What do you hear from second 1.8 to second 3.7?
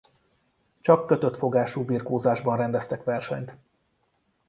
birkózásban rendeztek versenyt.